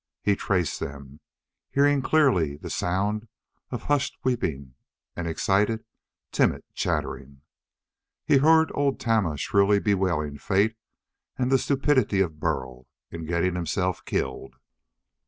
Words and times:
He 0.23 0.35
traced 0.35 0.79
them, 0.79 1.19
hearing 1.69 2.01
clearly 2.01 2.57
the 2.57 2.71
sound 2.71 3.27
of 3.69 3.83
hushed 3.83 4.17
weeping 4.23 4.73
and 5.15 5.27
excited, 5.27 5.85
timid 6.31 6.63
chattering. 6.73 7.41
He 8.25 8.37
heard 8.37 8.71
old 8.73 8.99
Tama 8.99 9.37
shrilly 9.37 9.77
bewailing 9.79 10.39
fate 10.39 10.75
and 11.37 11.51
the 11.51 11.59
stupidity 11.59 12.19
of 12.19 12.39
Burl 12.39 12.87
in 13.11 13.25
getting 13.27 13.53
himself 13.53 14.03
killed. 14.03 14.55